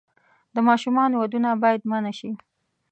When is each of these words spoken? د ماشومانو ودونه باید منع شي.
د 0.53 0.55
ماشومانو 0.67 1.15
ودونه 1.21 1.49
باید 1.63 1.81
منع 1.91 2.13
شي. 2.19 2.31